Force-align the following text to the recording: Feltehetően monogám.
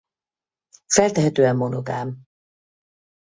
Feltehetően 0.85 1.55
monogám. 1.55 2.21